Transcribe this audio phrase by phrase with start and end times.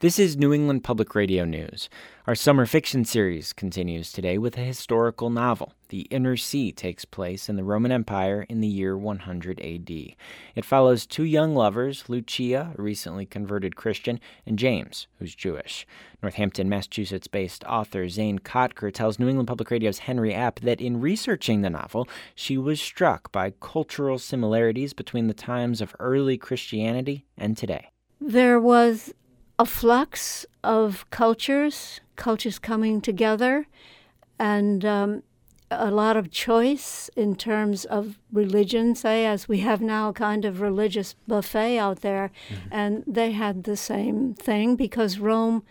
[0.00, 1.90] This is New England Public Radio News.
[2.26, 5.74] Our summer fiction series continues today with a historical novel.
[5.90, 9.90] The Inner Sea takes place in the Roman Empire in the year 100 AD.
[10.54, 15.86] It follows two young lovers, Lucia, a recently converted Christian, and James, who's Jewish.
[16.22, 21.02] Northampton, Massachusetts based author Zane Kotker tells New England Public Radio's Henry Epp that in
[21.02, 27.26] researching the novel, she was struck by cultural similarities between the times of early Christianity
[27.36, 27.90] and today.
[28.22, 29.14] There was
[29.60, 33.66] a flux of cultures, cultures coming together,
[34.38, 35.22] and um,
[35.70, 40.46] a lot of choice in terms of religion, say, as we have now a kind
[40.46, 42.30] of religious buffet out there.
[42.48, 42.68] Mm-hmm.
[42.72, 45.62] And they had the same thing because Rome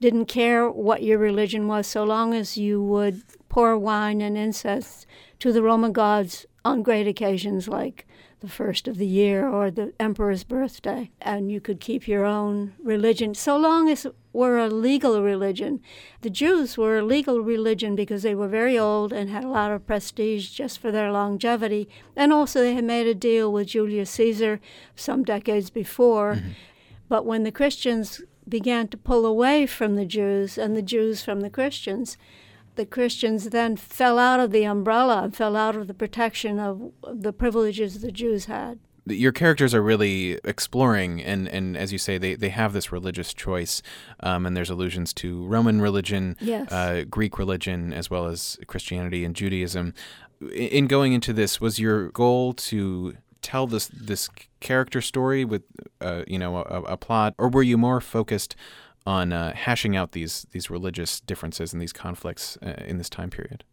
[0.00, 5.06] didn't care what your religion was so long as you would pour wine and incense
[5.40, 8.06] to the Roman gods on great occasions like
[8.40, 12.74] the first of the year or the emperor's birthday, and you could keep your own
[12.82, 15.80] religion so long as it were a legal religion.
[16.20, 19.72] The Jews were a legal religion because they were very old and had a lot
[19.72, 24.10] of prestige just for their longevity, and also they had made a deal with Julius
[24.10, 24.60] Caesar
[24.96, 26.34] some decades before.
[26.34, 26.50] Mm-hmm.
[27.08, 31.40] But when the Christians began to pull away from the Jews and the Jews from
[31.40, 32.18] the Christians,
[32.76, 36.92] the Christians then fell out of the umbrella and fell out of the protection of
[37.12, 38.78] the privileges the Jews had.
[39.06, 43.34] Your characters are really exploring, and, and as you say, they, they have this religious
[43.34, 43.82] choice,
[44.20, 46.72] um, and there's allusions to Roman religion, yes.
[46.72, 49.92] uh, Greek religion, as well as Christianity and Judaism.
[50.54, 54.30] In going into this, was your goal to tell this this
[54.60, 55.64] character story with,
[56.00, 58.56] uh, you know, a, a plot, or were you more focused
[59.06, 63.30] on uh, hashing out these these religious differences and these conflicts uh, in this time
[63.30, 63.64] period?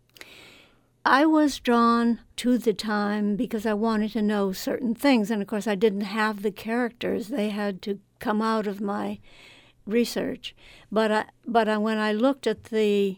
[1.03, 5.47] I was drawn to the time because I wanted to know certain things, and of
[5.47, 9.19] course, I didn't have the characters; they had to come out of my
[9.85, 10.55] research.
[10.91, 13.17] But I, but I, when I looked at the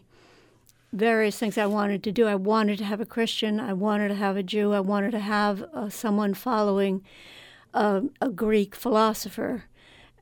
[0.92, 4.14] various things I wanted to do, I wanted to have a Christian, I wanted to
[4.14, 7.02] have a Jew, I wanted to have uh, someone following
[7.74, 9.64] uh, a Greek philosopher,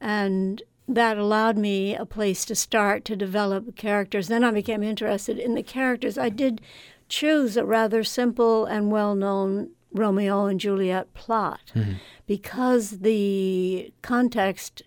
[0.00, 4.28] and that allowed me a place to start to develop characters.
[4.28, 6.19] Then I became interested in the characters.
[6.19, 6.60] I did
[7.09, 11.94] choose a rather simple and well known Romeo and Juliet plot mm-hmm.
[12.26, 14.82] because the context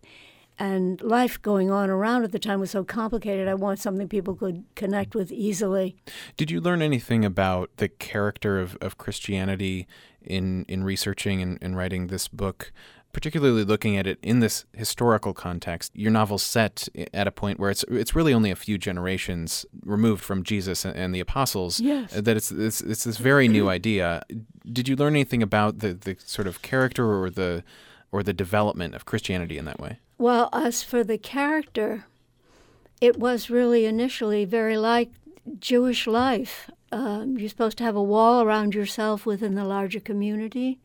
[0.58, 3.48] and life going on around at the time was so complicated.
[3.48, 5.98] I want something people could connect with easily.
[6.38, 9.86] Did you learn anything about the character of, of Christianity
[10.22, 12.72] in, in researching and, and writing this book?
[13.16, 17.70] Particularly looking at it in this historical context, your novel's set at a point where
[17.70, 21.80] it's it's really only a few generations removed from Jesus and the apostles.
[21.80, 22.14] Yes.
[22.14, 24.22] Uh, that it's, it's it's this very new idea.
[24.70, 27.64] Did you learn anything about the, the sort of character or the
[28.12, 30.00] or the development of Christianity in that way?
[30.18, 32.08] Well, as for the character,
[33.00, 35.12] it was really initially very like
[35.58, 36.70] Jewish life.
[36.92, 40.80] Um, you're supposed to have a wall around yourself within the larger community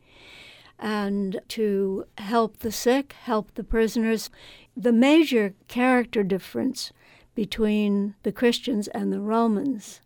[0.81, 4.29] and to help the sick, help the prisoners.
[4.75, 6.91] The major character difference
[7.35, 10.01] between the Christians and the Romans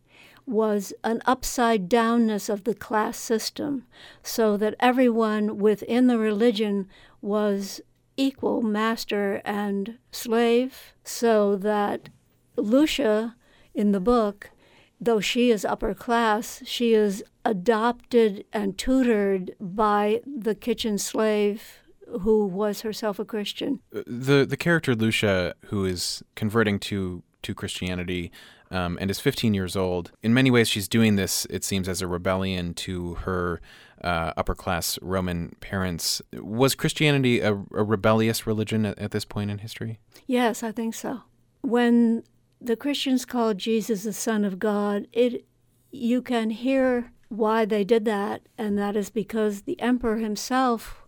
[0.45, 3.85] was an upside downness of the class system,
[4.21, 6.87] so that everyone within the religion
[7.21, 7.81] was
[8.15, 12.09] equal master and slave, so that
[12.57, 13.35] Lucia
[13.73, 14.51] in the book
[14.99, 21.79] though she is upper class, she is adopted and tutored by the kitchen slave
[22.21, 23.79] who was herself a Christian.
[23.95, 28.31] Uh, the the character Lucia, who is converting to to Christianity
[28.71, 31.45] um, and is 15 years old, in many ways she's doing this.
[31.49, 33.61] It seems as a rebellion to her
[34.03, 36.21] uh, upper class Roman parents.
[36.33, 39.99] Was Christianity a, a rebellious religion at, at this point in history?
[40.27, 41.21] Yes, I think so.
[41.61, 42.23] When
[42.65, 45.45] the Christians called Jesus the Son of God, it
[45.91, 51.03] you can hear why they did that, and that is because the emperor himself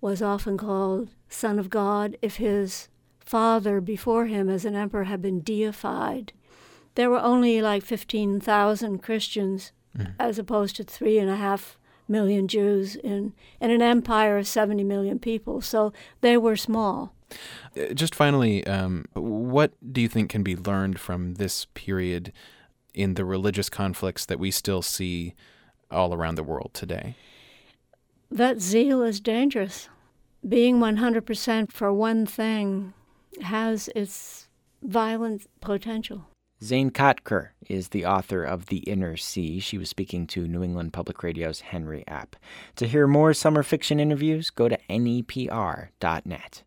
[0.00, 2.88] was often called Son of God if his
[3.18, 6.32] father before him as an emperor had been deified.
[6.94, 10.14] There were only like 15,000 Christians mm.
[10.18, 14.82] as opposed to three and a half million Jews in, in an empire of 70
[14.84, 15.60] million people.
[15.60, 17.14] So they were small.
[17.76, 19.04] Uh, just finally, um,
[19.50, 22.32] what do you think can be learned from this period
[22.94, 25.34] in the religious conflicts that we still see
[25.90, 27.16] all around the world today?
[28.30, 29.88] That zeal is dangerous.
[30.46, 32.94] Being 100% for one thing
[33.42, 34.48] has its
[34.82, 36.26] violent potential.
[36.62, 39.60] Zane Kotker is the author of The Inner Sea.
[39.60, 42.34] She was speaking to New England Public Radio's Henry Epp.
[42.76, 46.62] To hear more summer fiction interviews, go to nepr.net.